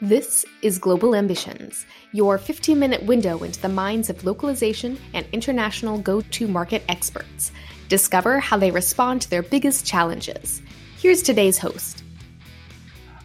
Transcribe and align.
This 0.00 0.46
is 0.62 0.78
Global 0.78 1.16
Ambitions, 1.16 1.84
your 2.12 2.38
15 2.38 2.78
minute 2.78 3.02
window 3.02 3.42
into 3.42 3.60
the 3.60 3.68
minds 3.68 4.08
of 4.08 4.22
localization 4.22 4.96
and 5.12 5.26
international 5.32 5.98
go 5.98 6.20
to 6.20 6.46
market 6.46 6.84
experts. 6.88 7.50
Discover 7.88 8.38
how 8.38 8.58
they 8.58 8.70
respond 8.70 9.22
to 9.22 9.30
their 9.30 9.42
biggest 9.42 9.84
challenges. 9.84 10.62
Here's 10.98 11.20
today's 11.20 11.58
host. 11.58 12.04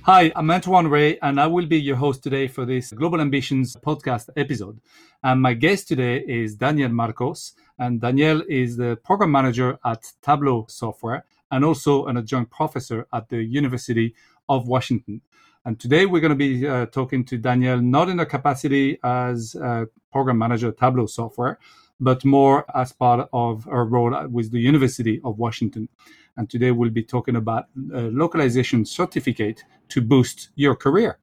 Hi, 0.02 0.32
I'm 0.36 0.50
Antoine 0.50 0.88
Rey, 0.88 1.20
and 1.20 1.40
I 1.40 1.46
will 1.46 1.68
be 1.68 1.80
your 1.80 1.96
host 1.96 2.24
today 2.24 2.48
for 2.48 2.66
this 2.66 2.92
Global 2.92 3.22
Ambitions 3.22 3.76
podcast 3.76 4.30
episode. 4.36 4.82
And 5.22 5.44
my 5.44 5.54
guest 5.54 5.88
today 5.88 6.24
is 6.28 6.56
Danielle 6.56 6.90
Marcos. 6.90 7.54
And 7.78 8.02
Danielle 8.02 8.42
is 8.50 8.78
the 8.78 8.96
program 9.04 9.30
manager 9.30 9.78
at 9.86 10.12
Tableau 10.24 10.66
Software 10.70 11.24
and 11.52 11.64
also 11.64 12.08
an 12.08 12.18
adjunct 12.18 12.50
professor 12.50 13.06
at 13.14 13.30
the 13.30 13.44
University 13.44 14.16
of 14.50 14.68
Washington. 14.68 15.22
And 15.66 15.80
today 15.80 16.06
we're 16.06 16.20
going 16.20 16.30
to 16.30 16.36
be 16.36 16.68
uh, 16.68 16.88
talking 16.88 17.24
to 17.24 17.38
Danielle 17.38 17.80
not 17.80 18.10
in 18.10 18.20
a 18.20 18.26
capacity 18.26 19.00
as 19.02 19.56
a 19.56 19.88
program 20.12 20.38
manager 20.38 20.68
at 20.70 20.78
Tableau 20.78 21.06
Software, 21.06 21.58
but 22.02 22.26
more 22.26 22.66
as 22.76 22.92
part 22.92 23.30
of 23.32 23.64
her 23.64 23.86
role 23.86 24.28
with 24.28 24.52
the 24.52 24.60
University 24.60 25.22
of 25.24 25.40
Washington. 25.40 25.88
And 26.36 26.50
today 26.50 26.72
we'll 26.72 26.90
be 26.90 27.04
talking 27.04 27.38
about 27.38 27.68
a 27.94 28.02
localization 28.02 28.84
certificate 28.84 29.64
to 29.88 30.02
boost 30.02 30.50
your 30.56 30.76
career. 30.76 31.20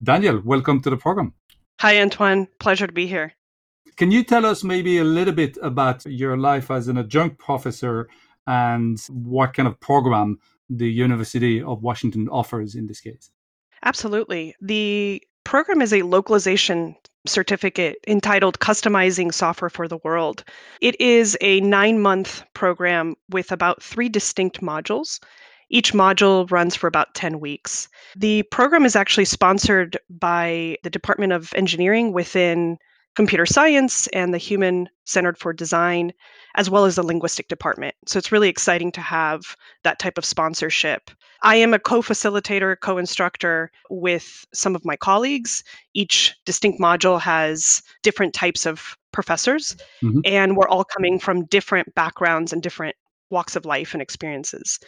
Danielle, 0.00 0.40
welcome 0.44 0.80
to 0.82 0.90
the 0.90 0.96
program. 0.96 1.34
Hi, 1.80 2.00
Antoine. 2.00 2.46
Pleasure 2.60 2.86
to 2.86 2.92
be 2.92 3.08
here. 3.08 3.32
Can 3.96 4.12
you 4.12 4.22
tell 4.22 4.46
us 4.46 4.62
maybe 4.62 4.98
a 4.98 5.04
little 5.04 5.34
bit 5.34 5.58
about 5.62 6.06
your 6.06 6.36
life 6.36 6.70
as 6.70 6.86
an 6.86 6.96
adjunct 6.96 7.38
professor 7.38 8.08
and 8.46 9.00
what 9.08 9.52
kind 9.54 9.66
of 9.66 9.80
program 9.80 10.38
the 10.68 10.88
University 10.88 11.60
of 11.60 11.82
Washington 11.82 12.28
offers 12.28 12.76
in 12.76 12.86
this 12.86 13.00
case? 13.00 13.32
Absolutely. 13.84 14.54
The 14.60 15.22
program 15.44 15.82
is 15.82 15.92
a 15.92 16.02
localization 16.02 16.96
certificate 17.26 17.96
entitled 18.06 18.58
Customizing 18.60 19.32
Software 19.32 19.70
for 19.70 19.88
the 19.88 19.98
World. 20.04 20.44
It 20.80 20.98
is 21.00 21.36
a 21.40 21.60
nine 21.60 22.00
month 22.00 22.42
program 22.54 23.14
with 23.28 23.52
about 23.52 23.82
three 23.82 24.08
distinct 24.08 24.60
modules. 24.60 25.20
Each 25.68 25.92
module 25.92 26.50
runs 26.50 26.74
for 26.74 26.88
about 26.88 27.14
10 27.14 27.38
weeks. 27.38 27.88
The 28.16 28.42
program 28.44 28.84
is 28.84 28.96
actually 28.96 29.26
sponsored 29.26 29.98
by 30.08 30.76
the 30.82 30.90
Department 30.90 31.32
of 31.32 31.52
Engineering 31.54 32.12
within 32.12 32.78
computer 33.16 33.46
science 33.46 34.06
and 34.08 34.32
the 34.32 34.38
human 34.38 34.88
centered 35.04 35.38
for 35.38 35.52
design, 35.52 36.12
as 36.56 36.70
well 36.70 36.84
as 36.84 36.96
the 36.96 37.02
linguistic 37.02 37.48
department. 37.48 37.94
So 38.06 38.18
it's 38.18 38.32
really 38.32 38.48
exciting 38.48 38.92
to 38.92 39.00
have 39.00 39.56
that 39.84 39.98
type 39.98 40.18
of 40.18 40.24
sponsorship. 40.24 41.10
I 41.42 41.56
am 41.56 41.74
a 41.74 41.78
co 41.78 42.02
facilitator, 42.02 42.78
co 42.78 42.98
instructor 42.98 43.70
with 43.88 44.44
some 44.52 44.76
of 44.76 44.84
my 44.84 44.96
colleagues. 44.96 45.64
Each 45.94 46.34
distinct 46.44 46.80
module 46.80 47.20
has 47.20 47.82
different 48.02 48.34
types 48.34 48.66
of 48.66 48.96
professors, 49.12 49.76
mm-hmm. 50.02 50.20
and 50.24 50.56
we're 50.56 50.68
all 50.68 50.84
coming 50.84 51.18
from 51.18 51.46
different 51.46 51.94
backgrounds 51.94 52.52
and 52.52 52.62
different 52.62 52.94
walks 53.30 53.56
of 53.56 53.64
life 53.64 53.94
and 53.94 54.02
experiences. 54.02 54.78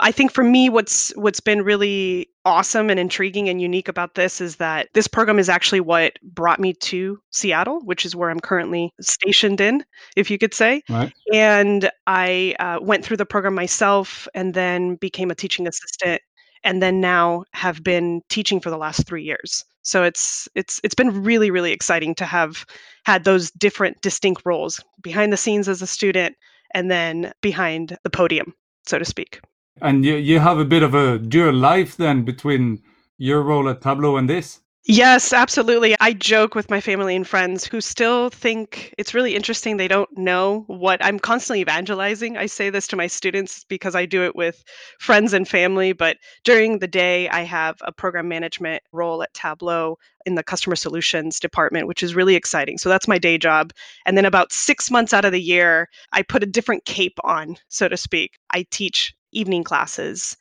I 0.00 0.12
think 0.12 0.32
for 0.32 0.44
me 0.44 0.68
what's 0.68 1.10
what's 1.16 1.40
been 1.40 1.62
really 1.62 2.28
awesome 2.44 2.88
and 2.88 3.00
intriguing 3.00 3.48
and 3.48 3.60
unique 3.60 3.88
about 3.88 4.14
this 4.14 4.40
is 4.40 4.56
that 4.56 4.88
this 4.94 5.08
program 5.08 5.38
is 5.38 5.48
actually 5.48 5.80
what 5.80 6.14
brought 6.22 6.60
me 6.60 6.72
to 6.72 7.18
Seattle, 7.30 7.80
which 7.80 8.06
is 8.06 8.14
where 8.14 8.30
I'm 8.30 8.40
currently 8.40 8.92
stationed 9.00 9.60
in, 9.60 9.84
if 10.16 10.30
you 10.30 10.38
could 10.38 10.54
say. 10.54 10.82
Right. 10.88 11.12
And 11.32 11.90
I 12.06 12.54
uh, 12.60 12.78
went 12.80 13.04
through 13.04 13.16
the 13.16 13.26
program 13.26 13.54
myself 13.54 14.28
and 14.34 14.54
then 14.54 14.94
became 14.96 15.30
a 15.30 15.34
teaching 15.34 15.66
assistant 15.66 16.22
and 16.64 16.80
then 16.82 17.00
now 17.00 17.44
have 17.52 17.82
been 17.82 18.22
teaching 18.28 18.60
for 18.60 18.70
the 18.70 18.78
last 18.78 19.06
3 19.06 19.22
years. 19.22 19.64
So 19.82 20.04
it's 20.04 20.48
it's 20.54 20.80
it's 20.84 20.94
been 20.94 21.24
really 21.24 21.50
really 21.50 21.72
exciting 21.72 22.14
to 22.16 22.24
have 22.24 22.64
had 23.04 23.24
those 23.24 23.50
different 23.52 24.00
distinct 24.00 24.42
roles 24.44 24.80
behind 25.02 25.32
the 25.32 25.36
scenes 25.36 25.68
as 25.68 25.82
a 25.82 25.86
student 25.86 26.36
and 26.72 26.90
then 26.90 27.32
behind 27.40 27.96
the 28.04 28.10
podium, 28.10 28.54
so 28.86 28.98
to 28.98 29.04
speak. 29.04 29.40
And 29.80 30.04
you, 30.04 30.16
you 30.16 30.40
have 30.40 30.58
a 30.58 30.64
bit 30.64 30.82
of 30.82 30.94
a 30.94 31.18
dual 31.18 31.54
life 31.54 31.96
then 31.96 32.24
between 32.24 32.82
your 33.16 33.42
role 33.42 33.68
at 33.68 33.80
Tableau 33.80 34.16
and 34.16 34.28
this? 34.28 34.60
Yes, 34.90 35.34
absolutely. 35.34 35.94
I 36.00 36.14
joke 36.14 36.54
with 36.54 36.70
my 36.70 36.80
family 36.80 37.14
and 37.14 37.28
friends 37.28 37.66
who 37.66 37.78
still 37.82 38.30
think 38.30 38.94
it's 38.96 39.12
really 39.12 39.34
interesting. 39.34 39.76
They 39.76 39.86
don't 39.86 40.08
know 40.16 40.64
what 40.66 41.04
I'm 41.04 41.18
constantly 41.18 41.60
evangelizing. 41.60 42.38
I 42.38 42.46
say 42.46 42.70
this 42.70 42.86
to 42.86 42.96
my 42.96 43.06
students 43.06 43.64
because 43.64 43.94
I 43.94 44.06
do 44.06 44.24
it 44.24 44.34
with 44.34 44.64
friends 44.98 45.34
and 45.34 45.46
family. 45.46 45.92
But 45.92 46.16
during 46.42 46.78
the 46.78 46.88
day, 46.88 47.28
I 47.28 47.42
have 47.42 47.76
a 47.82 47.92
program 47.92 48.28
management 48.28 48.82
role 48.90 49.22
at 49.22 49.34
Tableau 49.34 49.98
in 50.24 50.36
the 50.36 50.42
customer 50.42 50.74
solutions 50.74 51.38
department, 51.38 51.86
which 51.86 52.02
is 52.02 52.14
really 52.14 52.34
exciting. 52.34 52.78
So 52.78 52.88
that's 52.88 53.06
my 53.06 53.18
day 53.18 53.36
job. 53.36 53.74
And 54.06 54.16
then 54.16 54.24
about 54.24 54.52
six 54.52 54.90
months 54.90 55.12
out 55.12 55.26
of 55.26 55.32
the 55.32 55.42
year, 55.42 55.90
I 56.12 56.22
put 56.22 56.42
a 56.42 56.46
different 56.46 56.86
cape 56.86 57.18
on, 57.24 57.56
so 57.68 57.88
to 57.88 57.96
speak. 57.98 58.38
I 58.52 58.64
teach 58.70 59.14
evening 59.32 59.64
classes 59.64 60.36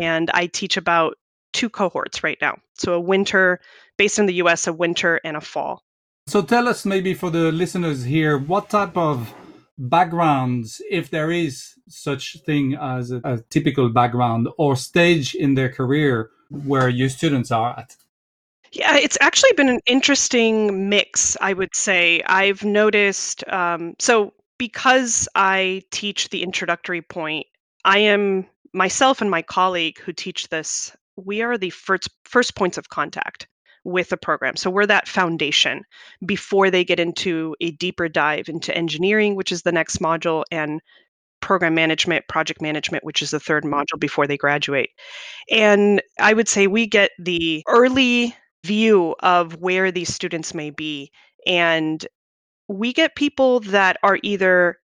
and 0.00 0.30
I 0.32 0.46
teach 0.46 0.76
about 0.76 1.16
two 1.52 1.68
cohorts 1.68 2.24
right 2.24 2.38
now. 2.40 2.56
So 2.74 2.94
a 2.94 3.00
winter, 3.00 3.60
based 3.96 4.18
in 4.18 4.26
the 4.26 4.34
US, 4.34 4.66
a 4.66 4.72
winter 4.72 5.20
and 5.24 5.36
a 5.36 5.40
fall. 5.40 5.82
So 6.26 6.42
tell 6.42 6.68
us 6.68 6.86
maybe 6.86 7.14
for 7.14 7.30
the 7.30 7.52
listeners 7.52 8.04
here, 8.04 8.38
what 8.38 8.70
type 8.70 8.96
of 8.96 9.34
backgrounds, 9.78 10.80
if 10.90 11.10
there 11.10 11.30
is 11.30 11.74
such 11.88 12.38
thing 12.46 12.76
as 12.80 13.10
a, 13.10 13.20
a 13.24 13.38
typical 13.50 13.88
background 13.88 14.48
or 14.56 14.76
stage 14.76 15.34
in 15.34 15.54
their 15.54 15.68
career 15.68 16.30
where 16.50 16.88
your 16.88 17.08
students 17.08 17.50
are 17.50 17.78
at? 17.78 17.96
Yeah, 18.72 18.96
it's 18.96 19.18
actually 19.20 19.52
been 19.52 19.68
an 19.68 19.80
interesting 19.84 20.88
mix, 20.88 21.36
I 21.40 21.52
would 21.52 21.74
say. 21.74 22.22
I've 22.24 22.64
noticed, 22.64 23.46
um, 23.48 23.94
so 23.98 24.32
because 24.58 25.28
I 25.34 25.82
teach 25.90 26.30
the 26.30 26.42
introductory 26.42 27.02
point, 27.02 27.46
I 27.84 27.98
am 27.98 28.46
myself 28.72 29.20
and 29.20 29.30
my 29.30 29.42
colleague 29.42 29.98
who 29.98 30.12
teach 30.12 30.48
this, 30.48 30.96
we 31.16 31.42
are 31.42 31.58
the 31.58 31.70
first 31.70 32.08
first 32.24 32.54
points 32.54 32.78
of 32.78 32.88
contact 32.88 33.46
with 33.84 34.08
the 34.08 34.16
program. 34.16 34.56
So 34.56 34.70
we're 34.70 34.86
that 34.86 35.08
foundation 35.08 35.82
before 36.24 36.70
they 36.70 36.84
get 36.84 37.00
into 37.00 37.56
a 37.60 37.72
deeper 37.72 38.08
dive 38.08 38.48
into 38.48 38.74
engineering, 38.76 39.34
which 39.34 39.52
is 39.52 39.62
the 39.62 39.72
next 39.72 39.98
module, 39.98 40.44
and 40.50 40.80
program 41.40 41.74
management, 41.74 42.26
project 42.28 42.62
management, 42.62 43.04
which 43.04 43.20
is 43.20 43.32
the 43.32 43.40
third 43.40 43.64
mm-hmm. 43.64 43.74
module 43.74 44.00
before 44.00 44.26
they 44.26 44.36
graduate. 44.36 44.90
And 45.50 46.00
I 46.18 46.32
would 46.32 46.48
say 46.48 46.66
we 46.66 46.86
get 46.86 47.10
the 47.18 47.62
early 47.68 48.34
view 48.64 49.14
of 49.20 49.56
where 49.56 49.90
these 49.90 50.14
students 50.14 50.54
may 50.54 50.70
be. 50.70 51.10
And 51.46 52.06
we 52.68 52.92
get 52.92 53.16
people 53.16 53.60
that 53.60 53.96
are 54.02 54.18
either 54.22 54.78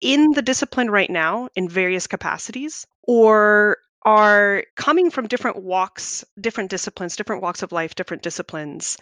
in 0.00 0.32
the 0.32 0.42
discipline 0.42 0.90
right 0.90 1.10
now 1.10 1.48
in 1.56 1.68
various 1.68 2.06
capacities 2.06 2.86
or 3.02 3.78
are 4.04 4.64
coming 4.76 5.10
from 5.10 5.26
different 5.26 5.62
walks, 5.62 6.24
different 6.40 6.70
disciplines, 6.70 7.16
different 7.16 7.42
walks 7.42 7.62
of 7.62 7.72
life, 7.72 7.94
different 7.94 8.22
disciplines, 8.22 8.96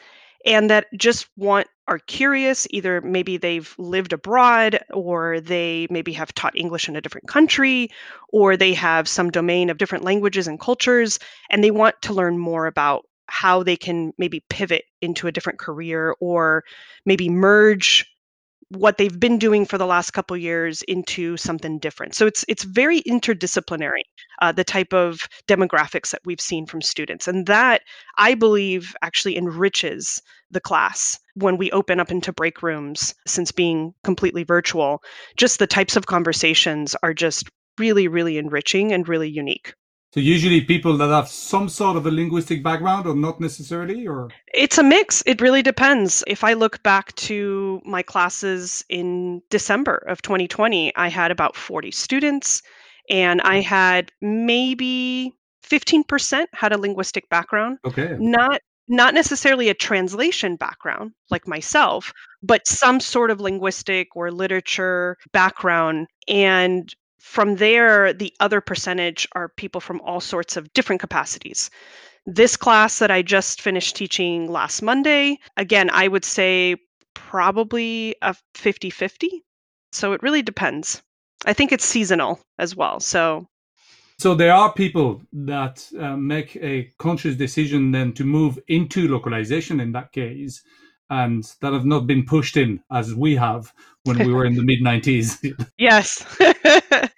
and 0.47 0.71
that 0.71 0.87
just 0.97 1.29
want 1.37 1.67
are 1.89 1.99
curious. 1.99 2.67
Either 2.71 3.01
maybe 3.03 3.37
they've 3.37 3.75
lived 3.79 4.13
abroad, 4.15 4.81
or 4.93 5.41
they 5.41 5.87
maybe 5.91 6.13
have 6.13 6.35
taught 6.35 6.57
English 6.57 6.89
in 6.89 6.97
a 6.97 7.01
different 7.01 7.29
country, 7.29 7.91
or 8.33 8.57
they 8.57 8.73
have 8.73 9.09
some 9.09 9.31
domain 9.31 9.69
of 9.71 9.79
different 9.79 10.05
languages 10.05 10.47
and 10.47 10.61
cultures, 10.61 11.19
and 11.51 11.63
they 11.63 11.71
want 11.71 12.01
to 12.03 12.15
learn 12.15 12.39
more 12.39 12.67
about 12.67 13.05
how 13.27 13.63
they 13.63 13.77
can 13.77 14.13
maybe 14.19 14.45
pivot 14.49 14.85
into 15.01 15.27
a 15.27 15.33
different 15.33 15.59
career 15.59 16.15
or 16.21 16.63
maybe 17.07 17.29
merge 17.29 18.07
what 18.75 18.99
they've 18.99 19.19
been 19.19 19.39
doing 19.39 19.65
for 19.65 19.79
the 19.79 19.87
last 19.87 20.13
couple 20.13 20.37
years 20.37 20.83
into 20.83 21.37
something 21.37 21.79
different. 21.79 22.15
So 22.15 22.27
it's 22.27 22.45
it's 22.49 22.65
very 22.65 23.03
interdisciplinary, 23.03 24.03
uh, 24.43 24.53
the 24.53 24.65
type 24.65 24.93
of 24.93 25.21
demographics 25.49 26.11
that 26.11 26.23
we've 26.25 26.41
seen 26.41 26.67
from 26.67 26.83
students, 26.83 27.29
and 27.29 27.47
that 27.47 27.83
I 28.19 28.35
believe 28.35 28.95
actually 29.03 29.37
enriches 29.37 30.21
the 30.51 30.61
class 30.61 31.19
when 31.35 31.57
we 31.57 31.71
open 31.73 32.01
up 32.01 32.11
into 32.11 32.33
break 32.33 32.63
rooms. 32.63 33.15
Since 33.27 33.53
being 33.53 33.95
completely 34.05 34.45
virtual, 34.45 35.03
just 35.37 35.59
the 35.59 35.67
types 35.67 35.97
of 35.97 36.07
conversations 36.07 36.97
are 37.03 37.15
just 37.15 37.49
really 37.79 38.09
really 38.09 38.39
enriching 38.39 38.93
and 38.93 39.09
really 39.09 39.29
unique. 39.31 39.75
So 40.15 40.21
usually 40.21 40.61
people 40.61 40.97
that 40.99 41.09
have 41.09 41.27
some 41.27 41.69
sort 41.69 41.97
of 41.97 42.07
a 42.07 42.11
linguistic 42.13 42.63
background 42.63 43.09
or 43.09 43.17
not 43.17 43.41
necessarily 43.41 44.07
or 44.07 44.31
It's 44.53 44.79
a 44.79 44.85
mix. 44.85 45.25
It 45.27 45.41
really 45.41 45.61
depends. 45.61 46.23
If 46.29 46.45
I 46.45 46.53
look 46.53 46.81
back 46.85 47.13
to 47.17 47.83
my 47.85 48.01
classes 48.01 48.85
in 48.89 49.43
December 49.51 49.97
of 50.07 50.23
2020, 50.23 50.95
I 50.95 51.09
had 51.09 51.33
about 51.33 51.57
40 51.57 51.91
students 51.91 52.63
and 53.11 53.41
I 53.43 53.59
mm. 53.59 53.65
had 53.65 54.13
maybe 54.21 55.35
15% 55.69 56.47
had 56.53 56.73
a 56.73 56.79
linguistic 56.79 57.29
background. 57.29 57.79
Okay. 57.85 58.17
Not 58.21 58.61
not 58.87 59.15
necessarily 59.15 59.69
a 59.69 59.75
translation 59.75 60.55
background 60.55 61.11
like 61.31 61.49
myself, 61.49 62.13
but 62.41 62.69
some 62.69 63.01
sort 63.01 63.33
of 63.33 63.41
linguistic 63.41 64.15
or 64.15 64.31
literature 64.31 65.17
background. 65.33 66.07
And 66.29 66.95
from 67.25 67.57
there, 67.57 68.13
the 68.13 68.35
other 68.39 68.61
percentage 68.61 69.27
are 69.33 69.49
people 69.49 69.81
from 69.81 70.01
all 70.03 70.21
sorts 70.21 70.59
of 70.59 70.71
different 70.75 71.01
capacities. 71.01 71.71
This 72.27 72.55
class 72.55 72.99
that 72.99 73.11
I 73.11 73.23
just 73.23 73.63
finished 73.63 73.97
teaching 73.97 74.53
last 74.53 74.83
Monday, 74.83 75.39
again, 75.57 75.89
I 75.91 76.07
would 76.07 76.25
say 76.25 76.77
probably 77.15 78.15
a 78.21 78.37
50 78.55 78.91
50. 78.91 79.43
So 79.91 80.13
it 80.13 80.23
really 80.23 80.43
depends. 80.43 81.03
I 81.47 81.55
think 81.55 81.73
it's 81.73 81.85
seasonal 81.85 82.41
as 82.59 82.77
well. 82.77 83.01
So 83.01 83.49
so 84.19 84.35
there 84.35 84.53
are 84.53 84.73
people 84.73 85.23
that 85.33 85.91
uh, 85.99 86.17
make 86.17 86.57
a 86.57 86.93
conscious 86.99 87.37
decision 87.37 87.91
then 87.91 88.13
to 88.13 88.25
move 88.25 88.59
into 88.69 89.09
localization 89.09 89.81
in 89.81 89.93
that 89.93 90.13
case, 90.13 90.63
and 91.11 91.45
that 91.61 91.73
have 91.73 91.85
not 91.85 92.07
been 92.07 92.25
pushed 92.25 92.57
in 92.57 92.81
as 92.91 93.15
we 93.15 93.37
have 93.37 93.73
when 94.05 94.19
we 94.19 94.33
were 94.33 94.45
in 94.45 94.55
the 94.55 94.63
mid 94.65 94.81
90s. 94.81 95.69
yes. 95.79 96.25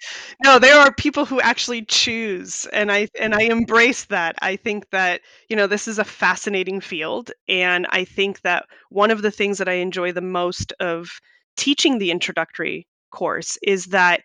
no, 0.43 0.59
there 0.59 0.77
are 0.77 0.93
people 0.93 1.25
who 1.25 1.39
actually 1.41 1.83
choose 1.85 2.65
and 2.67 2.91
I 2.91 3.07
and 3.19 3.33
I 3.33 3.43
embrace 3.43 4.05
that. 4.05 4.35
I 4.41 4.55
think 4.55 4.89
that, 4.91 5.21
you 5.49 5.55
know, 5.55 5.67
this 5.67 5.87
is 5.87 5.99
a 5.99 6.03
fascinating 6.03 6.81
field 6.81 7.31
and 7.47 7.87
I 7.89 8.03
think 8.03 8.41
that 8.41 8.65
one 8.89 9.11
of 9.11 9.21
the 9.21 9.31
things 9.31 9.57
that 9.57 9.69
I 9.69 9.73
enjoy 9.73 10.11
the 10.11 10.21
most 10.21 10.73
of 10.79 11.09
teaching 11.55 11.97
the 11.97 12.11
introductory 12.11 12.87
course 13.11 13.57
is 13.63 13.87
that 13.87 14.21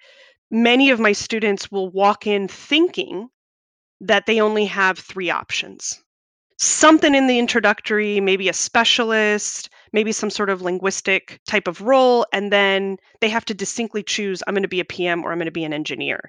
many 0.50 0.91
of 0.91 1.00
my 1.00 1.12
students 1.12 1.70
will 1.70 1.91
walk 1.91 2.26
in 2.26 2.49
thinking 2.49 3.29
that 4.00 4.26
they 4.26 4.41
only 4.41 4.64
have 4.67 4.99
three 4.99 5.31
options 5.31 6.03
something 6.58 7.14
in 7.14 7.26
the 7.26 7.38
introductory, 7.38 8.20
maybe 8.20 8.49
a 8.49 8.52
specialist, 8.52 9.70
maybe 9.93 10.12
some 10.12 10.31
sort 10.31 10.50
of 10.50 10.62
linguistic 10.62 11.40
type 11.46 11.69
of 11.69 11.81
role, 11.81 12.26
and 12.32 12.52
then 12.52 12.96
they 13.20 13.28
have 13.28 13.44
to 13.46 13.54
distinctly 13.54 14.02
choose 14.02 14.43
I'm 14.46 14.54
going 14.54 14.62
to 14.62 14.69
be 14.69 14.81
a 14.81 14.84
PM 14.84 15.25
or 15.25 15.32
I'm 15.32 15.38
going 15.38 15.46
to 15.46 15.52
be 15.52 15.64
an 15.64 15.72
engineer. 15.72 16.28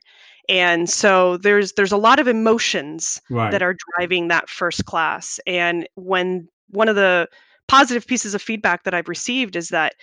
And 0.50 0.90
so 0.90 1.38
there's 1.38 1.74
there's 1.74 1.92
a 1.92 1.98
lot 1.98 2.20
of 2.20 2.28
emotions 2.28 3.22
right. 3.30 3.52
that 3.52 3.62
are 3.62 3.76
driving 3.96 4.28
that 4.28 4.50
first 4.50 4.86
class. 4.86 5.40
And 5.48 5.88
when 5.96 6.48
one 6.70 6.90
of 6.90 6.96
the 6.96 7.30
positive 7.68 8.06
pieces 8.06 8.36
of 8.36 8.42
feedback 8.42 8.84
that 8.84 8.94
I've 8.94 9.08
received 9.08 9.56
is 9.56 9.70
that 9.70 9.96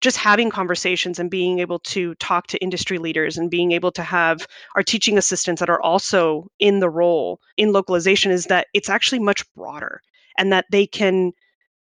just 0.00 0.16
having 0.16 0.50
conversations 0.50 1.18
and 1.18 1.30
being 1.30 1.58
able 1.58 1.78
to 1.80 2.14
talk 2.16 2.46
to 2.48 2.62
industry 2.62 2.98
leaders 2.98 3.36
and 3.36 3.50
being 3.50 3.72
able 3.72 3.90
to 3.92 4.02
have 4.02 4.46
our 4.74 4.82
teaching 4.82 5.18
assistants 5.18 5.60
that 5.60 5.70
are 5.70 5.82
also 5.82 6.46
in 6.58 6.80
the 6.80 6.90
role 6.90 7.40
in 7.56 7.72
localization 7.72 8.30
is 8.30 8.46
that 8.46 8.68
it's 8.74 8.88
actually 8.88 9.18
much 9.18 9.44
broader 9.54 10.00
and 10.38 10.52
that 10.52 10.66
they 10.70 10.86
can 10.86 11.32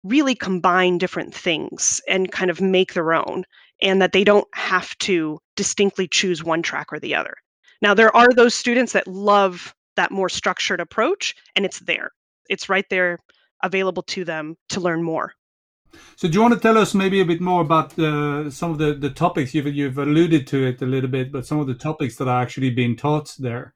really 0.03 0.35
combine 0.35 0.97
different 0.97 1.33
things 1.33 2.01
and 2.07 2.31
kind 2.31 2.49
of 2.49 2.61
make 2.61 2.93
their 2.93 3.13
own 3.13 3.43
and 3.81 4.01
that 4.01 4.11
they 4.11 4.23
don't 4.23 4.47
have 4.53 4.97
to 4.99 5.39
distinctly 5.55 6.07
choose 6.07 6.43
one 6.43 6.61
track 6.61 6.91
or 6.91 6.99
the 6.99 7.13
other. 7.13 7.35
Now, 7.81 7.93
there 7.93 8.15
are 8.15 8.29
those 8.33 8.55
students 8.55 8.93
that 8.93 9.07
love 9.07 9.75
that 9.95 10.11
more 10.11 10.29
structured 10.29 10.79
approach, 10.79 11.35
and 11.55 11.65
it's 11.65 11.79
there. 11.79 12.11
It's 12.49 12.69
right 12.69 12.85
there 12.89 13.19
available 13.63 14.03
to 14.03 14.23
them 14.23 14.55
to 14.69 14.79
learn 14.79 15.03
more. 15.03 15.33
So, 16.15 16.27
do 16.27 16.33
you 16.33 16.41
want 16.41 16.53
to 16.53 16.59
tell 16.59 16.77
us 16.77 16.93
maybe 16.93 17.19
a 17.21 17.25
bit 17.25 17.41
more 17.41 17.61
about 17.61 17.97
uh, 17.97 18.49
some 18.49 18.71
of 18.71 18.77
the, 18.77 18.93
the 18.93 19.09
topics 19.09 19.53
you've 19.53 19.67
you've 19.67 19.97
alluded 19.97 20.47
to 20.47 20.65
it 20.65 20.81
a 20.81 20.85
little 20.85 21.09
bit, 21.09 21.31
but 21.31 21.45
some 21.45 21.59
of 21.59 21.67
the 21.67 21.75
topics 21.75 22.15
that 22.17 22.27
are 22.27 22.41
actually 22.41 22.69
being 22.69 22.95
taught 22.95 23.35
there? 23.39 23.73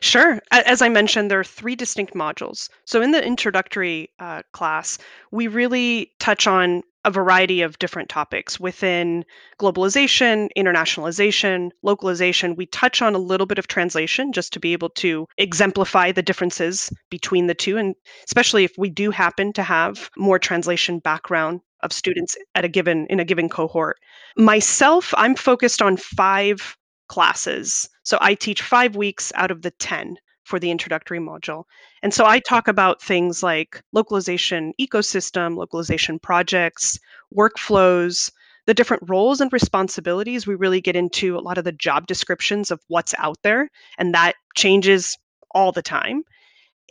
Sure. 0.00 0.40
As 0.52 0.80
I 0.80 0.88
mentioned, 0.88 1.30
there 1.30 1.40
are 1.40 1.44
three 1.44 1.74
distinct 1.74 2.14
modules. 2.14 2.68
So, 2.84 3.02
in 3.02 3.10
the 3.10 3.24
introductory 3.24 4.10
uh, 4.18 4.42
class, 4.52 4.98
we 5.30 5.48
really 5.48 6.12
touch 6.18 6.46
on 6.46 6.82
a 7.04 7.10
variety 7.10 7.62
of 7.62 7.78
different 7.78 8.08
topics 8.08 8.58
within 8.58 9.24
globalization, 9.60 10.48
internationalization, 10.56 11.70
localization. 11.82 12.56
We 12.56 12.66
touch 12.66 13.00
on 13.02 13.14
a 13.14 13.18
little 13.18 13.46
bit 13.46 13.58
of 13.58 13.68
translation 13.68 14.32
just 14.32 14.52
to 14.52 14.60
be 14.60 14.72
able 14.72 14.90
to 14.90 15.26
exemplify 15.38 16.12
the 16.12 16.22
differences 16.22 16.92
between 17.10 17.46
the 17.46 17.54
two, 17.54 17.76
and 17.76 17.94
especially 18.26 18.64
if 18.64 18.72
we 18.76 18.90
do 18.90 19.10
happen 19.10 19.52
to 19.54 19.62
have 19.62 20.10
more 20.16 20.38
translation 20.38 20.98
background 20.98 21.60
of 21.82 21.92
students 21.92 22.36
at 22.54 22.64
a 22.64 22.68
given 22.68 23.06
in 23.08 23.20
a 23.20 23.24
given 23.24 23.48
cohort. 23.48 23.96
Myself, 24.36 25.14
I'm 25.16 25.34
focused 25.34 25.80
on 25.80 25.96
five 25.96 26.76
classes. 27.08 27.88
So 28.02 28.18
I 28.20 28.34
teach 28.34 28.62
5 28.62 28.96
weeks 28.96 29.32
out 29.34 29.50
of 29.50 29.62
the 29.62 29.70
10 29.70 30.16
for 30.48 30.58
the 30.58 30.70
introductory 30.70 31.20
module. 31.20 31.64
And 32.02 32.12
so 32.12 32.24
I 32.24 32.40
talk 32.40 32.68
about 32.68 33.02
things 33.02 33.42
like 33.42 33.82
localization 33.92 34.72
ecosystem, 34.80 35.56
localization 35.56 36.18
projects, 36.18 36.98
workflows, 37.36 38.32
the 38.66 38.74
different 38.74 39.02
roles 39.06 39.42
and 39.42 39.52
responsibilities. 39.52 40.46
We 40.46 40.54
really 40.54 40.80
get 40.80 40.96
into 40.96 41.36
a 41.36 41.40
lot 41.40 41.58
of 41.58 41.64
the 41.64 41.72
job 41.72 42.06
descriptions 42.06 42.70
of 42.70 42.80
what's 42.88 43.14
out 43.18 43.36
there, 43.42 43.70
and 43.98 44.14
that 44.14 44.36
changes 44.56 45.16
all 45.50 45.70
the 45.70 45.82
time. 45.82 46.22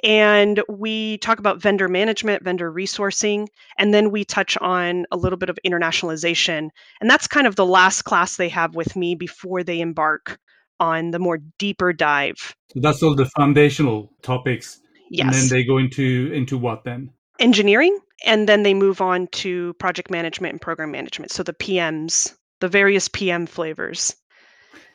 And 0.03 0.61
we 0.69 1.17
talk 1.17 1.39
about 1.39 1.59
vendor 1.59 1.87
management, 1.87 2.43
vendor 2.43 2.71
resourcing, 2.71 3.47
and 3.79 3.91
then 3.91 4.11
we 4.11 4.23
touch 4.23 4.55
on 4.57 5.05
a 5.11 5.17
little 5.17 5.37
bit 5.37 5.49
of 5.49 5.57
internationalization. 5.65 6.69
And 7.01 7.09
that's 7.09 7.27
kind 7.27 7.47
of 7.47 7.55
the 7.55 7.65
last 7.65 8.03
class 8.03 8.37
they 8.37 8.49
have 8.49 8.75
with 8.75 8.95
me 8.95 9.15
before 9.15 9.63
they 9.63 9.79
embark 9.79 10.37
on 10.79 11.11
the 11.11 11.19
more 11.19 11.39
deeper 11.57 11.93
dive. 11.93 12.55
So 12.73 12.79
that's 12.79 13.01
all 13.03 13.15
the 13.15 13.25
foundational 13.25 14.11
topics. 14.21 14.79
Yes. 15.09 15.25
And 15.25 15.33
then 15.33 15.49
they 15.49 15.63
go 15.63 15.77
into 15.77 16.31
into 16.33 16.57
what 16.57 16.83
then? 16.83 17.11
Engineering, 17.39 17.97
and 18.25 18.49
then 18.49 18.63
they 18.63 18.73
move 18.73 18.99
on 18.99 19.27
to 19.27 19.73
project 19.75 20.09
management 20.09 20.53
and 20.53 20.61
program 20.61 20.91
management. 20.91 21.31
So 21.31 21.43
the 21.43 21.53
PMs, 21.53 22.35
the 22.59 22.67
various 22.67 23.07
PM 23.07 23.45
flavors. 23.45 24.15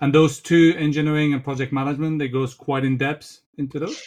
And 0.00 0.12
those 0.12 0.40
two, 0.40 0.74
engineering 0.76 1.32
and 1.32 1.44
project 1.44 1.72
management, 1.72 2.18
they 2.18 2.28
goes 2.28 2.54
quite 2.54 2.84
in 2.84 2.98
depth 2.98 3.40
into 3.56 3.78
those. 3.78 4.02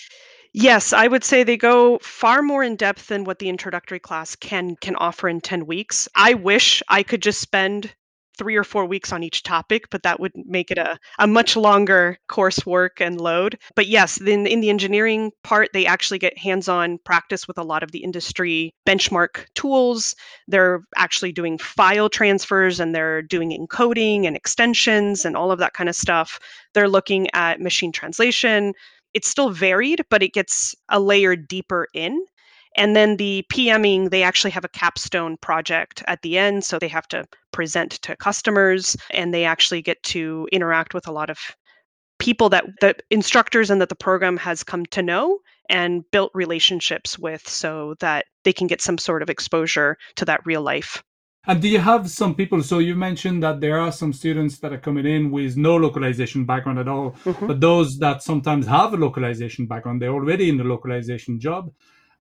Yes, 0.57 0.93
I 0.93 1.07
would 1.07 1.23
say 1.23 1.43
they 1.43 1.57
go 1.57 1.99
far 1.99 2.41
more 2.41 2.63
in 2.63 2.75
depth 2.75 3.07
than 3.07 3.25
what 3.25 3.39
the 3.39 3.49
introductory 3.49 3.99
class 3.99 4.35
can 4.35 4.75
can 4.77 4.95
offer 4.95 5.27
in 5.27 5.41
10 5.41 5.65
weeks. 5.65 6.07
I 6.15 6.33
wish 6.33 6.81
I 6.87 7.03
could 7.03 7.21
just 7.21 7.41
spend 7.41 7.93
three 8.37 8.55
or 8.55 8.63
four 8.63 8.85
weeks 8.85 9.11
on 9.11 9.23
each 9.23 9.43
topic, 9.43 9.89
but 9.89 10.03
that 10.03 10.19
would 10.19 10.31
make 10.35 10.71
it 10.71 10.77
a, 10.77 10.97
a 11.19 11.27
much 11.27 11.55
longer 11.55 12.17
coursework 12.29 12.99
and 12.99 13.19
load. 13.19 13.57
But 13.75 13.87
yes, 13.87 14.19
then 14.21 14.45
in 14.47 14.61
the 14.61 14.69
engineering 14.69 15.31
part, 15.43 15.69
they 15.73 15.85
actually 15.85 16.19
get 16.19 16.37
hands 16.37 16.67
on 16.67 16.99
practice 17.05 17.47
with 17.47 17.57
a 17.57 17.63
lot 17.63 17.83
of 17.83 17.91
the 17.91 18.03
industry 18.03 18.73
benchmark 18.87 19.45
tools. 19.55 20.15
They're 20.47 20.81
actually 20.95 21.31
doing 21.31 21.57
file 21.57 22.09
transfers 22.09 22.79
and 22.79 22.93
they're 22.93 23.21
doing 23.21 23.51
encoding 23.51 24.25
and 24.25 24.35
extensions 24.35 25.25
and 25.25 25.35
all 25.35 25.51
of 25.51 25.59
that 25.59 25.73
kind 25.73 25.89
of 25.89 25.95
stuff. 25.95 26.39
They're 26.73 26.89
looking 26.89 27.27
at 27.33 27.61
machine 27.61 27.91
translation. 27.91 28.73
It's 29.13 29.29
still 29.29 29.49
varied, 29.49 30.01
but 30.09 30.21
it 30.21 30.33
gets 30.33 30.75
a 30.89 30.99
layer 30.99 31.35
deeper 31.35 31.87
in. 31.93 32.25
And 32.75 32.95
then 32.95 33.17
the 33.17 33.45
PMing, 33.51 34.09
they 34.09 34.23
actually 34.23 34.51
have 34.51 34.65
a 34.65 34.69
capstone 34.69 35.37
project 35.37 36.03
at 36.07 36.21
the 36.21 36.37
end. 36.37 36.63
So 36.63 36.77
they 36.77 36.89
have 36.89 37.07
to 37.09 37.25
present 37.51 37.91
to 38.03 38.15
customers 38.17 38.97
and 39.11 39.33
they 39.33 39.45
actually 39.45 39.81
get 39.81 40.01
to 40.03 40.47
interact 40.51 40.93
with 40.93 41.07
a 41.07 41.11
lot 41.11 41.29
of 41.29 41.39
people 42.19 42.49
that 42.49 42.65
the 42.81 42.95
instructors 43.09 43.69
and 43.69 43.81
that 43.81 43.89
the 43.89 43.95
program 43.95 44.37
has 44.37 44.63
come 44.63 44.85
to 44.87 45.01
know 45.01 45.39
and 45.69 46.03
built 46.11 46.31
relationships 46.33 47.17
with 47.19 47.47
so 47.47 47.95
that 47.99 48.25
they 48.43 48.53
can 48.53 48.67
get 48.67 48.81
some 48.81 48.97
sort 48.97 49.21
of 49.21 49.29
exposure 49.29 49.97
to 50.15 50.25
that 50.25 50.45
real 50.45 50.61
life. 50.61 51.03
And 51.47 51.61
do 51.61 51.67
you 51.67 51.79
have 51.79 52.09
some 52.09 52.33
people? 52.33 52.63
So 52.63 52.79
you 52.79 52.95
mentioned 52.95 53.43
that 53.43 53.61
there 53.61 53.79
are 53.79 53.91
some 53.91 54.13
students 54.13 54.57
that 54.59 54.73
are 54.73 54.79
coming 54.79 55.05
in 55.05 55.29
with 55.29 55.57
no 55.57 55.75
localization 55.75 56.45
background 56.45 56.79
at 56.79 56.87
all, 56.87 57.11
mm-hmm. 57.23 57.47
but 57.47 57.59
those 57.59 57.99
that 57.99 58.23
sometimes 58.23 58.65
have 58.65 58.93
a 58.93 58.97
localization 58.97 59.67
background, 59.67 60.01
they're 60.01 60.09
already 60.09 60.49
in 60.49 60.57
the 60.57 60.63
localization 60.63 61.39
job. 61.39 61.71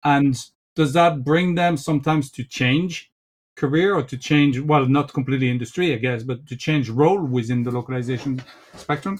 And 0.03 0.37
does 0.75 0.93
that 0.93 1.23
bring 1.23 1.55
them 1.55 1.77
sometimes 1.77 2.31
to 2.31 2.43
change 2.43 3.11
career 3.55 3.93
or 3.93 4.03
to 4.03 4.17
change, 4.17 4.59
well, 4.59 4.85
not 4.85 5.13
completely 5.13 5.49
industry, 5.49 5.93
I 5.93 5.97
guess, 5.97 6.23
but 6.23 6.47
to 6.47 6.55
change 6.55 6.89
role 6.89 7.21
within 7.21 7.63
the 7.63 7.71
localization 7.71 8.41
spectrum? 8.75 9.19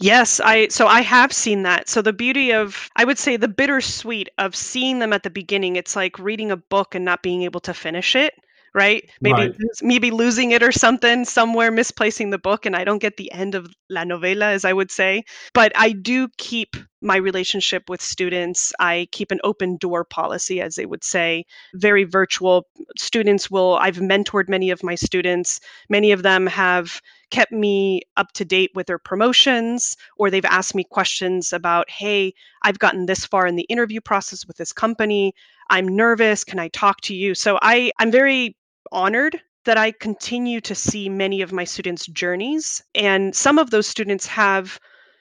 Yes, 0.00 0.40
I 0.40 0.68
so 0.68 0.86
I 0.86 1.00
have 1.00 1.32
seen 1.32 1.62
that. 1.62 1.88
So 1.88 2.02
the 2.02 2.12
beauty 2.12 2.52
of 2.52 2.88
I 2.96 3.04
would 3.04 3.18
say 3.18 3.36
the 3.36 3.48
bittersweet 3.48 4.28
of 4.38 4.54
seeing 4.54 4.98
them 4.98 5.12
at 5.12 5.22
the 5.22 5.30
beginning, 5.30 5.76
it's 5.76 5.96
like 5.96 6.18
reading 6.18 6.50
a 6.50 6.56
book 6.56 6.94
and 6.94 7.04
not 7.04 7.22
being 7.22 7.42
able 7.42 7.60
to 7.60 7.74
finish 7.74 8.14
it 8.14 8.34
right? 8.74 9.10
Maybe 9.20 9.48
right. 9.48 9.56
maybe 9.82 10.10
losing 10.10 10.52
it 10.52 10.62
or 10.62 10.72
something 10.72 11.24
somewhere, 11.24 11.70
misplacing 11.70 12.30
the 12.30 12.38
book, 12.38 12.66
and 12.66 12.76
I 12.76 12.84
don't 12.84 13.00
get 13.00 13.16
the 13.16 13.30
end 13.32 13.54
of 13.54 13.66
la 13.88 14.04
novela, 14.04 14.52
as 14.52 14.64
I 14.64 14.72
would 14.72 14.90
say. 14.90 15.24
But 15.54 15.72
I 15.74 15.92
do 15.92 16.28
keep 16.38 16.76
my 17.00 17.16
relationship 17.16 17.88
with 17.88 18.02
students. 18.02 18.72
I 18.80 19.08
keep 19.12 19.30
an 19.30 19.40
open 19.44 19.76
door 19.76 20.04
policy, 20.04 20.60
as 20.60 20.74
they 20.74 20.86
would 20.86 21.04
say, 21.04 21.44
very 21.74 22.04
virtual. 22.04 22.66
Students 22.96 23.50
will, 23.50 23.78
I've 23.80 23.96
mentored 23.96 24.48
many 24.48 24.70
of 24.70 24.82
my 24.82 24.94
students. 24.94 25.60
Many 25.88 26.12
of 26.12 26.22
them 26.22 26.46
have 26.46 27.00
kept 27.30 27.52
me 27.52 28.02
up 28.16 28.32
to 28.32 28.44
date 28.44 28.70
with 28.74 28.86
their 28.86 28.98
promotions, 28.98 29.96
or 30.16 30.30
they've 30.30 30.44
asked 30.44 30.74
me 30.74 30.84
questions 30.84 31.52
about, 31.52 31.88
hey, 31.90 32.34
I've 32.62 32.78
gotten 32.78 33.06
this 33.06 33.24
far 33.24 33.46
in 33.46 33.56
the 33.56 33.66
interview 33.68 34.00
process 34.00 34.46
with 34.46 34.56
this 34.56 34.72
company. 34.72 35.34
I'm 35.70 35.86
nervous. 35.86 36.44
Can 36.44 36.58
I 36.58 36.68
talk 36.68 37.00
to 37.02 37.14
you? 37.14 37.34
So 37.34 37.58
I, 37.62 37.92
I'm 37.98 38.10
very 38.10 38.56
honored 38.90 39.40
that 39.66 39.76
I 39.76 39.92
continue 39.92 40.62
to 40.62 40.74
see 40.74 41.10
many 41.10 41.42
of 41.42 41.52
my 41.52 41.64
students' 41.64 42.06
journeys. 42.06 42.82
And 42.94 43.36
some 43.36 43.58
of 43.58 43.70
those 43.70 43.86
students 43.86 44.26
have 44.26 44.78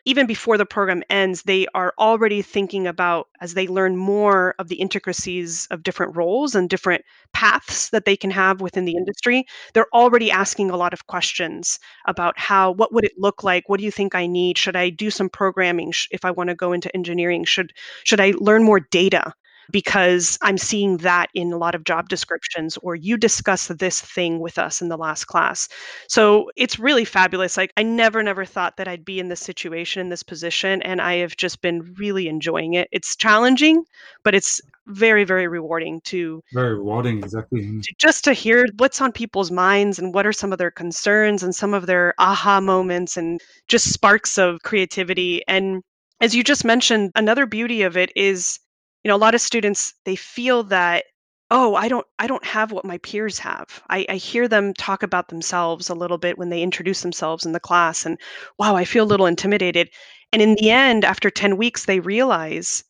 even 0.07 0.25
before 0.25 0.57
the 0.57 0.65
program 0.65 1.03
ends, 1.09 1.43
they 1.43 1.67
are 1.75 1.93
already 1.99 2.41
thinking 2.41 2.87
about 2.87 3.27
as 3.41 3.53
they 3.53 3.67
learn 3.67 3.97
more 3.97 4.55
of 4.57 4.69
the 4.69 4.77
intricacies 4.77 5.67
of 5.69 5.83
different 5.83 6.15
roles 6.15 6.55
and 6.55 6.69
different 6.69 7.03
paths 7.33 7.89
that 7.89 8.05
they 8.05 8.15
can 8.15 8.31
have 8.31 8.61
within 8.61 8.85
the 8.85 8.95
industry. 8.95 9.45
They're 9.73 9.93
already 9.93 10.31
asking 10.31 10.69
a 10.71 10.77
lot 10.77 10.93
of 10.93 11.07
questions 11.07 11.77
about 12.07 12.39
how, 12.39 12.71
what 12.71 12.93
would 12.93 13.03
it 13.03 13.11
look 13.17 13.43
like? 13.43 13.67
What 13.67 13.79
do 13.79 13.85
you 13.85 13.91
think 13.91 14.15
I 14.15 14.27
need? 14.27 14.57
Should 14.57 14.77
I 14.77 14.89
do 14.89 15.11
some 15.11 15.29
programming 15.29 15.91
if 16.11 16.23
I 16.23 16.31
want 16.31 16.49
to 16.49 16.55
go 16.55 16.71
into 16.71 16.93
engineering? 16.95 17.43
Should 17.43 17.73
should 18.05 18.21
I 18.21 18.33
learn 18.39 18.63
more 18.63 18.79
data? 18.79 19.33
Because 19.71 20.37
I'm 20.41 20.57
seeing 20.57 20.97
that 20.97 21.29
in 21.33 21.51
a 21.51 21.57
lot 21.57 21.75
of 21.75 21.83
job 21.83 22.09
descriptions, 22.09 22.77
or 22.77 22.95
you 22.95 23.17
discuss 23.17 23.67
this 23.67 24.01
thing 24.01 24.39
with 24.39 24.57
us 24.57 24.81
in 24.81 24.89
the 24.89 24.97
last 24.97 25.25
class. 25.25 25.67
So 26.07 26.51
it's 26.55 26.79
really 26.79 27.05
fabulous. 27.05 27.57
Like, 27.57 27.73
I 27.77 27.83
never, 27.83 28.23
never 28.23 28.45
thought 28.45 28.77
that 28.77 28.87
I'd 28.87 29.05
be 29.05 29.19
in 29.19 29.29
this 29.29 29.41
situation, 29.41 30.01
in 30.01 30.09
this 30.09 30.23
position, 30.23 30.81
and 30.81 31.01
I 31.01 31.15
have 31.15 31.35
just 31.37 31.61
been 31.61 31.93
really 31.95 32.27
enjoying 32.27 32.73
it. 32.73 32.87
It's 32.91 33.15
challenging, 33.15 33.83
but 34.23 34.35
it's 34.35 34.61
very, 34.87 35.25
very 35.25 35.47
rewarding 35.47 35.99
to 36.01 36.41
very 36.53 36.75
rewarding, 36.75 37.17
exactly. 37.17 37.61
Mm-hmm. 37.61 37.81
To, 37.81 37.93
just 37.97 38.23
to 38.23 38.33
hear 38.33 38.65
what's 38.77 39.01
on 39.01 39.11
people's 39.11 39.51
minds 39.51 39.99
and 39.99 40.13
what 40.13 40.25
are 40.25 40.33
some 40.33 40.53
of 40.53 40.57
their 40.57 40.71
concerns 40.71 41.43
and 41.43 41.53
some 41.53 41.73
of 41.73 41.87
their 41.87 42.13
aha 42.19 42.61
moments 42.61 43.17
and 43.17 43.41
just 43.67 43.91
sparks 43.91 44.37
of 44.37 44.61
creativity. 44.63 45.43
And 45.47 45.83
as 46.21 46.33
you 46.33 46.43
just 46.43 46.63
mentioned, 46.63 47.11
another 47.15 47.45
beauty 47.45 47.81
of 47.81 47.97
it 47.97 48.11
is 48.15 48.59
you 49.07 49.09
know 49.09 49.15
a 49.15 49.25
lot 49.25 49.35
of 49.35 49.39
students 49.39 49.93
they 50.03 50.17
feel 50.17 50.63
that 50.63 51.05
oh 51.49 51.75
i 51.75 51.87
don't 51.87 52.05
i 52.19 52.27
don't 52.27 52.43
have 52.43 52.73
what 52.73 52.83
my 52.83 52.97
peers 52.97 53.39
have. 53.39 53.81
I, 53.89 54.05
I 54.09 54.15
hear 54.15 54.49
them 54.49 54.73
talk 54.73 55.01
about 55.01 55.29
themselves 55.29 55.87
a 55.89 55.95
little 55.95 56.17
bit 56.17 56.37
when 56.37 56.49
they 56.49 56.61
introduce 56.61 57.03
themselves 57.03 57.45
in 57.45 57.53
the 57.53 57.59
class 57.61 58.05
and 58.05 58.19
wow 58.59 58.75
i 58.75 58.83
feel 58.83 59.05
a 59.05 59.07
little 59.11 59.25
intimidated. 59.25 59.89
And 60.33 60.41
in 60.41 60.55
the 60.55 60.71
end 60.71 61.05
after 61.05 61.29
10 61.29 61.55
weeks 61.55 61.85
they 61.85 62.01
realize 62.01 62.83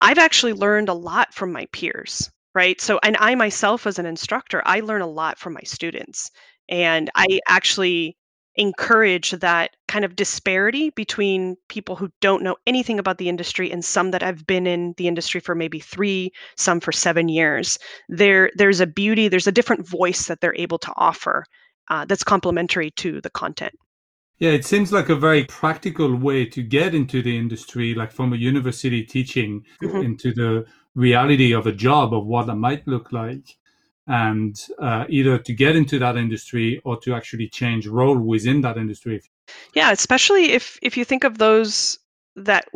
i've 0.00 0.18
actually 0.18 0.52
learned 0.52 0.88
a 0.88 0.94
lot 0.94 1.34
from 1.34 1.50
my 1.50 1.66
peers 1.72 2.30
right? 2.54 2.80
So 2.80 3.00
and 3.02 3.16
i 3.18 3.34
myself 3.34 3.88
as 3.88 3.98
an 3.98 4.06
instructor 4.06 4.62
i 4.66 4.78
learn 4.78 5.02
a 5.02 5.08
lot 5.08 5.36
from 5.36 5.54
my 5.54 5.62
students. 5.64 6.30
And 6.68 7.10
i 7.16 7.26
mm. 7.26 7.38
actually 7.48 8.16
encourage 8.56 9.32
that 9.32 9.70
kind 9.88 10.04
of 10.04 10.16
disparity 10.16 10.90
between 10.90 11.56
people 11.68 11.96
who 11.96 12.10
don't 12.20 12.42
know 12.42 12.56
anything 12.66 12.98
about 12.98 13.18
the 13.18 13.28
industry 13.28 13.70
and 13.70 13.84
some 13.84 14.10
that 14.10 14.22
have 14.22 14.46
been 14.46 14.66
in 14.66 14.94
the 14.96 15.08
industry 15.08 15.40
for 15.40 15.54
maybe 15.54 15.78
three, 15.78 16.32
some 16.56 16.80
for 16.80 16.92
seven 16.92 17.28
years. 17.28 17.78
There, 18.08 18.50
there's 18.56 18.80
a 18.80 18.86
beauty, 18.86 19.28
there's 19.28 19.46
a 19.46 19.52
different 19.52 19.86
voice 19.86 20.26
that 20.26 20.40
they're 20.40 20.56
able 20.56 20.78
to 20.78 20.92
offer 20.96 21.44
uh, 21.88 22.04
that's 22.06 22.24
complementary 22.24 22.90
to 22.92 23.20
the 23.20 23.30
content. 23.30 23.74
Yeah, 24.38 24.50
it 24.50 24.66
seems 24.66 24.92
like 24.92 25.08
a 25.08 25.16
very 25.16 25.44
practical 25.44 26.14
way 26.14 26.44
to 26.46 26.62
get 26.62 26.94
into 26.94 27.22
the 27.22 27.38
industry, 27.38 27.94
like 27.94 28.12
from 28.12 28.32
a 28.32 28.36
university 28.36 29.02
teaching 29.02 29.64
mm-hmm. 29.82 30.02
into 30.02 30.34
the 30.34 30.66
reality 30.94 31.52
of 31.52 31.66
a 31.66 31.72
job 31.72 32.12
of 32.12 32.26
what 32.26 32.46
that 32.46 32.56
might 32.56 32.86
look 32.86 33.12
like 33.12 33.56
and 34.06 34.66
uh, 34.78 35.04
either 35.08 35.38
to 35.38 35.52
get 35.52 35.76
into 35.76 35.98
that 35.98 36.16
industry 36.16 36.80
or 36.84 36.98
to 37.00 37.14
actually 37.14 37.48
change 37.48 37.86
role 37.86 38.18
within 38.18 38.60
that 38.60 38.76
industry. 38.76 39.22
Yeah, 39.74 39.90
especially 39.92 40.52
if 40.52 40.78
if 40.82 40.96
you 40.96 41.04
think 41.04 41.24
of 41.24 41.38
those 41.38 41.98
that 42.36 42.68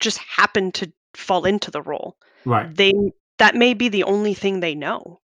just 0.00 0.18
happen 0.18 0.72
to 0.72 0.92
fall 1.14 1.44
into 1.44 1.70
the 1.70 1.82
role. 1.82 2.16
Right. 2.44 2.74
They 2.74 2.92
that 3.38 3.54
may 3.54 3.74
be 3.74 3.88
the 3.88 4.04
only 4.04 4.34
thing 4.34 4.60
they 4.60 4.74
know. 4.74 5.20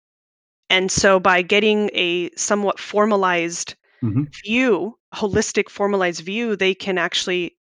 And 0.71 0.91
so 0.91 1.21
by 1.21 1.43
getting 1.43 1.91
a 1.93 2.31
somewhat 2.37 2.81
formalized 2.81 3.75
mm-hmm. 4.03 4.25
view, 4.45 4.99
holistic 5.15 5.69
formalized 5.69 6.23
view, 6.25 6.57
they 6.57 6.75
can 6.75 6.99
actually 6.99 7.57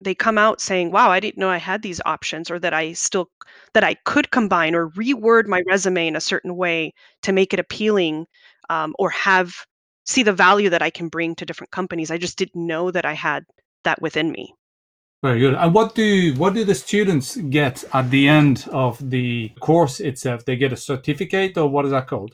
they 0.00 0.14
come 0.14 0.38
out 0.38 0.60
saying, 0.60 0.90
"Wow, 0.90 1.10
I 1.10 1.20
didn't 1.20 1.38
know 1.38 1.50
I 1.50 1.58
had 1.58 1.82
these 1.82 2.00
options 2.04 2.50
or 2.50 2.58
that 2.60 2.74
I 2.74 2.92
still 2.92 3.30
that 3.74 3.84
I 3.84 3.94
could 4.04 4.30
combine 4.30 4.74
or 4.74 4.90
reword 4.90 5.46
my 5.46 5.62
resume 5.66 6.06
in 6.06 6.16
a 6.16 6.20
certain 6.20 6.56
way 6.56 6.92
to 7.22 7.32
make 7.32 7.52
it 7.52 7.60
appealing 7.60 8.26
um, 8.70 8.94
or 8.98 9.10
have 9.10 9.54
see 10.04 10.22
the 10.22 10.32
value 10.32 10.70
that 10.70 10.82
I 10.82 10.90
can 10.90 11.08
bring 11.08 11.34
to 11.36 11.46
different 11.46 11.70
companies. 11.70 12.10
I 12.10 12.18
just 12.18 12.38
didn't 12.38 12.66
know 12.66 12.90
that 12.90 13.04
I 13.04 13.14
had 13.14 13.44
that 13.84 14.00
within 14.00 14.30
me." 14.30 14.54
Very 15.22 15.40
good. 15.40 15.54
And 15.54 15.74
what 15.74 15.96
do 15.96 16.32
what 16.34 16.54
do 16.54 16.64
the 16.64 16.76
students 16.76 17.36
get 17.36 17.84
at 17.92 18.10
the 18.10 18.28
end 18.28 18.68
of 18.70 19.10
the 19.10 19.50
course 19.60 19.98
itself? 19.98 20.44
They 20.44 20.56
get 20.56 20.72
a 20.72 20.76
certificate, 20.76 21.58
or 21.58 21.68
what 21.68 21.84
is 21.84 21.90
that 21.90 22.06
called? 22.06 22.32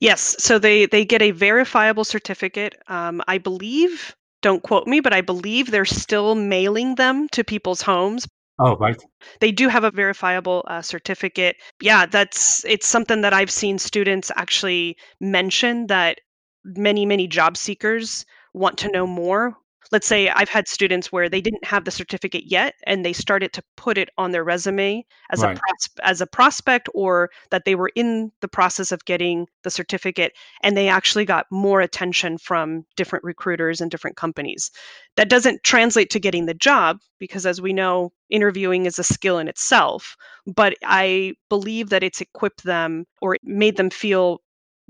Yes, 0.00 0.36
so 0.38 0.58
they 0.58 0.86
they 0.86 1.04
get 1.04 1.22
a 1.22 1.30
verifiable 1.30 2.04
certificate. 2.04 2.74
Um, 2.88 3.22
I 3.26 3.38
believe 3.38 4.14
don't 4.46 4.62
quote 4.62 4.86
me, 4.86 5.00
but 5.00 5.12
I 5.12 5.22
believe 5.22 5.72
they're 5.72 5.84
still 5.84 6.36
mailing 6.36 6.94
them 6.94 7.28
to 7.30 7.42
people's 7.42 7.82
homes. 7.82 8.28
Oh, 8.60 8.76
right. 8.76 8.96
They 9.40 9.50
do 9.50 9.66
have 9.66 9.82
a 9.82 9.90
verifiable 9.90 10.64
uh, 10.68 10.82
certificate. 10.82 11.56
Yeah, 11.82 12.06
that's 12.06 12.64
it's 12.64 12.86
something 12.86 13.22
that 13.22 13.34
I've 13.34 13.50
seen 13.50 13.76
students 13.76 14.30
actually 14.36 14.98
mention 15.20 15.88
that 15.88 16.20
many 16.62 17.04
many 17.06 17.26
job 17.26 17.56
seekers 17.56 18.24
want 18.54 18.78
to 18.78 18.88
know 18.92 19.04
more 19.04 19.56
let's 19.92 20.06
say 20.06 20.28
I've 20.28 20.48
had 20.48 20.68
students 20.68 21.12
where 21.12 21.28
they 21.28 21.40
didn't 21.40 21.64
have 21.64 21.84
the 21.84 21.90
certificate 21.90 22.44
yet 22.46 22.74
and 22.86 23.04
they 23.04 23.12
started 23.12 23.52
to 23.54 23.62
put 23.76 23.98
it 23.98 24.08
on 24.18 24.32
their 24.32 24.44
resume 24.44 25.04
as 25.30 25.40
right. 25.42 25.56
a 25.56 25.60
pros- 25.60 26.02
as 26.02 26.20
a 26.20 26.26
prospect 26.26 26.88
or 26.94 27.30
that 27.50 27.64
they 27.64 27.74
were 27.74 27.90
in 27.94 28.32
the 28.40 28.48
process 28.48 28.92
of 28.92 29.04
getting 29.04 29.46
the 29.62 29.70
certificate 29.70 30.32
and 30.62 30.76
they 30.76 30.88
actually 30.88 31.24
got 31.24 31.46
more 31.50 31.80
attention 31.80 32.38
from 32.38 32.84
different 32.96 33.24
recruiters 33.24 33.80
and 33.80 33.90
different 33.90 34.16
companies. 34.16 34.70
That 35.16 35.28
doesn't 35.28 35.64
translate 35.64 36.10
to 36.10 36.20
getting 36.20 36.46
the 36.46 36.54
job 36.54 36.98
because 37.18 37.46
as 37.46 37.60
we 37.60 37.72
know 37.72 38.12
interviewing 38.30 38.86
is 38.86 38.98
a 38.98 39.04
skill 39.04 39.38
in 39.38 39.48
itself, 39.48 40.16
but 40.46 40.74
I 40.84 41.34
believe 41.48 41.90
that 41.90 42.02
it's 42.02 42.20
equipped 42.20 42.64
them 42.64 43.06
or 43.20 43.36
made 43.42 43.76
them 43.76 43.90
feel 43.90 44.40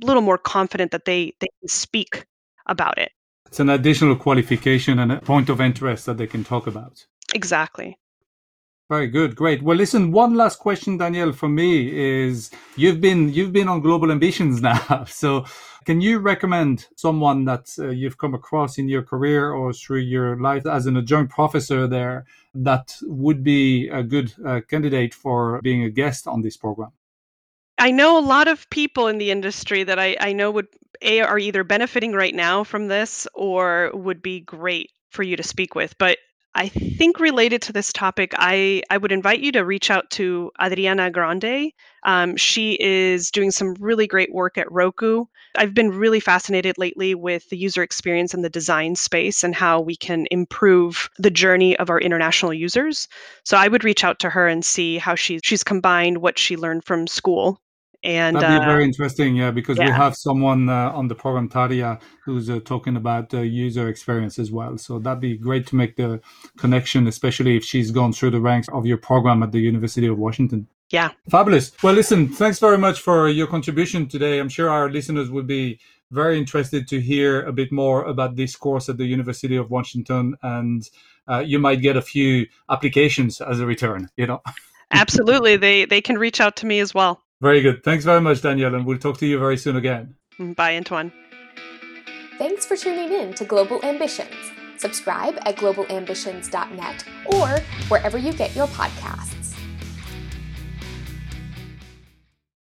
a 0.03 0.07
little 0.07 0.23
more 0.23 0.39
confident 0.39 0.91
that 0.91 1.05
they 1.05 1.33
they 1.41 1.49
can 1.61 1.69
speak 1.69 2.27
about 2.67 2.99
it 2.99 3.13
it's 3.47 3.61
an 3.61 3.71
additional 3.71 4.17
qualification 4.17 4.99
and 4.99 5.13
a 5.13 5.21
point 5.21 5.49
of 5.49 5.61
interest 5.61 6.07
that 6.07 6.19
they 6.19 6.27
can 6.27 6.45
talk 6.45 6.67
about. 6.67 7.07
Exactly. 7.35 7.99
Very 8.89 9.09
good, 9.09 9.35
great. 9.35 9.63
Well, 9.63 9.77
listen, 9.77 10.13
one 10.13 10.35
last 10.35 10.61
question, 10.61 10.97
Danielle, 10.97 11.33
for 11.33 11.49
me 11.49 11.91
is 11.91 12.53
you've 12.77 13.01
been 13.01 13.33
you've 13.33 13.53
been 13.53 13.69
on 13.69 13.81
Global 13.81 14.13
Ambitions 14.13 14.63
now, 14.73 15.05
so 15.09 15.45
can 15.87 16.01
you 16.01 16.21
recommend 16.21 16.87
someone 16.97 17.45
that 17.47 17.69
uh, 17.79 17.89
you've 17.89 18.19
come 18.19 18.35
across 18.35 18.79
in 18.79 18.89
your 18.89 19.03
career 19.03 19.53
or 19.53 19.73
through 19.73 20.01
your 20.01 20.37
life 20.41 20.67
as 20.67 20.87
an 20.87 20.97
adjunct 20.97 21.33
professor 21.33 21.89
there 21.89 22.27
that 22.55 22.97
would 23.03 23.43
be 23.43 23.89
a 23.89 24.05
good 24.05 24.33
uh, 24.45 24.61
candidate 24.69 25.15
for 25.15 25.61
being 25.63 25.83
a 25.83 25.91
guest 25.91 26.29
on 26.29 26.43
this 26.43 26.57
program? 26.57 26.93
I 27.79 27.91
know 27.91 28.19
a 28.19 28.25
lot 28.27 28.49
of 28.49 28.71
people 28.71 29.07
in 29.07 29.19
the 29.19 29.31
industry 29.31 29.85
that 29.85 29.99
I, 29.99 30.17
I 30.21 30.33
know 30.33 30.51
would 30.51 30.69
a 31.03 31.21
are 31.21 31.39
either 31.39 31.65
benefiting 31.65 32.13
right 32.13 32.35
now 32.35 32.65
from 32.65 32.89
this 32.89 33.27
or 33.35 33.91
would 33.95 34.23
be 34.23 34.41
great 34.41 34.91
for 35.11 35.23
you 35.23 35.37
to 35.37 35.43
speak 35.43 35.75
with. 35.75 35.97
But 35.99 36.19
I 36.57 36.69
think 36.69 37.21
related 37.21 37.61
to 37.63 37.73
this 37.75 37.93
topic, 37.93 38.33
I, 38.35 38.83
I 38.89 38.97
would 38.97 39.13
invite 39.13 39.41
you 39.41 39.53
to 39.53 39.65
reach 39.65 39.91
out 39.91 40.09
to 40.13 40.51
Adriana 40.61 41.11
Grande. 41.11 41.71
Um, 42.05 42.35
she 42.37 42.79
is 42.81 43.31
doing 43.31 43.51
some 43.51 43.75
really 43.79 44.07
great 44.07 44.33
work 44.33 44.57
at 44.57 44.73
Roku. 44.73 45.27
I've 45.57 45.75
been 45.75 45.91
really 45.91 46.19
fascinated 46.19 46.79
lately 46.79 47.15
with 47.15 47.47
the 47.51 47.59
user 47.59 47.83
experience 47.83 48.33
and 48.33 48.43
the 48.43 48.49
design 48.49 48.97
space 48.97 49.45
and 49.45 49.55
how 49.55 49.83
we 49.83 49.97
can 49.97 50.27
improve 50.31 51.11
the 51.19 51.31
journey 51.31 51.77
of 51.79 51.91
our 51.91 52.01
international 52.01 52.55
users. 52.55 53.07
So 53.45 53.59
I 53.59 53.69
would 53.69 53.85
reach 53.85 54.03
out 54.03 54.19
to 54.21 54.31
her 54.31 54.49
and 54.49 54.65
see 54.65 54.97
how 54.97 55.15
she, 55.15 55.41
she's 55.45 55.63
combined 55.63 56.19
what 56.19 56.39
she 56.39 56.57
learned 56.57 56.85
from 56.85 57.07
school 57.07 57.61
and 58.07 58.37
that'd 58.37 58.61
be 58.61 58.65
uh, 58.65 58.69
very 58.69 58.85
interesting, 58.85 59.37
yeah, 59.37 59.51
because 59.51 59.79
yeah. 59.79 59.87
we 59.87 59.91
have 59.91 60.15
someone 60.15 60.69
uh, 60.69 60.91
on 60.93 61.09
the 61.09 61.15
program, 61.15 61.49
Taria, 61.49 62.01
who's 62.25 62.49
uh, 62.49 62.61
talking 62.65 62.97
about 62.97 63.33
user 63.33 63.89
experience 63.89 64.39
as 64.39 64.53
well. 64.53 64.79
So 64.79 64.99
that'd 64.99 65.21
be 65.21 65.37
great 65.37 65.67
to 65.69 65.77
make 65.77 65.97
the 65.97 66.21
connection, 66.57 67.07
especially 67.07 67.57
if 67.57 67.65
she's 67.65 67.91
gone 67.91 68.13
through 68.13 68.31
the 68.31 68.41
ranks 68.41 68.69
of 68.69 68.87
your 68.87 68.99
program 68.99 69.43
at 69.43 69.53
the 69.53 69.61
University 69.61 70.07
of 70.07 70.19
Washington. 70.19 70.69
Yeah. 70.91 71.11
Fabulous. 71.31 71.73
Well, 71.83 71.95
listen, 71.95 72.29
thanks 72.29 72.61
very 72.61 72.79
much 72.79 73.01
for 73.01 73.29
your 73.29 73.49
contribution 73.49 74.07
today. 74.09 74.39
I'm 74.39 74.49
sure 74.49 74.71
our 74.71 74.89
listeners 74.89 75.31
would 75.31 75.47
be 75.49 75.81
very 76.13 76.39
interested 76.39 76.87
to 76.89 77.01
hear 77.01 77.43
a 77.43 77.53
bit 77.53 77.73
more 77.73 78.05
about 78.05 78.37
this 78.37 78.55
course 78.55 78.89
at 78.89 78.97
the 78.97 79.05
University 79.05 79.57
of 79.57 79.71
Washington, 79.71 80.37
and 80.43 80.89
uh, 81.29 81.39
you 81.39 81.59
might 81.59 81.83
get 81.83 81.97
a 81.97 82.03
few 82.03 82.47
applications 82.71 83.41
as 83.41 83.59
a 83.59 83.67
return. 83.67 84.09
You 84.17 84.29
know. 84.29 84.43
Absolutely, 84.93 85.57
they 85.57 85.85
they 85.85 86.01
can 86.01 86.17
reach 86.17 86.41
out 86.41 86.55
to 86.57 86.67
me 86.67 86.79
as 86.79 86.95
well. 86.95 87.21
Very 87.41 87.61
good. 87.61 87.83
Thanks 87.85 88.05
very 88.05 88.21
much, 88.21 88.43
Danielle, 88.43 88.75
and 88.75 88.87
we'll 88.87 88.99
talk 88.99 89.19
to 89.19 89.27
you 89.27 89.39
very 89.39 89.57
soon 89.57 89.77
again. 89.77 90.15
Bye, 90.39 90.77
Antoine. 90.77 91.13
Thanks 92.39 92.67
for 92.67 92.77
tuning 92.77 93.13
in 93.13 93.35
to 93.35 93.45
Global 93.45 93.83
Ambitions. 93.85 94.35
Subscribe 94.79 95.39
at 95.47 95.57
globalambitions.net 95.57 97.05
or 97.27 97.49
wherever 97.89 98.19
you 98.19 98.33
get 98.33 98.55
your 98.55 98.67
podcasts. 98.69 99.46